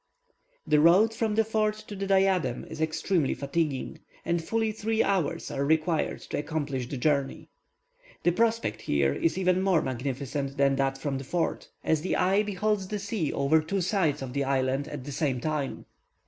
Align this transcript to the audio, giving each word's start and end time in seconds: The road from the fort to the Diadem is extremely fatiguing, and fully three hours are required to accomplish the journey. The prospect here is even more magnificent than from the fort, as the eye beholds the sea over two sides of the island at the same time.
The 0.65 0.79
road 0.79 1.13
from 1.13 1.35
the 1.35 1.43
fort 1.45 1.75
to 1.87 1.95
the 1.95 2.07
Diadem 2.07 2.65
is 2.67 2.81
extremely 2.81 3.35
fatiguing, 3.35 3.99
and 4.25 4.43
fully 4.43 4.71
three 4.71 5.03
hours 5.03 5.51
are 5.51 5.63
required 5.63 6.21
to 6.21 6.39
accomplish 6.39 6.89
the 6.89 6.97
journey. 6.97 7.49
The 8.23 8.31
prospect 8.31 8.81
here 8.81 9.13
is 9.13 9.37
even 9.37 9.61
more 9.61 9.83
magnificent 9.83 10.57
than 10.57 10.75
from 10.95 11.19
the 11.19 11.23
fort, 11.23 11.69
as 11.83 12.01
the 12.01 12.15
eye 12.15 12.41
beholds 12.41 12.87
the 12.87 12.97
sea 12.97 13.31
over 13.31 13.61
two 13.61 13.81
sides 13.81 14.23
of 14.23 14.33
the 14.33 14.43
island 14.43 14.87
at 14.87 15.03
the 15.03 15.11
same 15.11 15.39
time. 15.39 15.85